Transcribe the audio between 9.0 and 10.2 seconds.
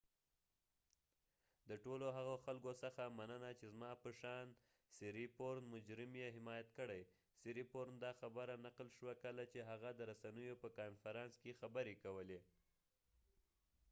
کله چې هغه د